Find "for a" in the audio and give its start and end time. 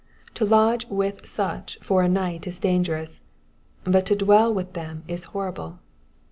1.79-2.09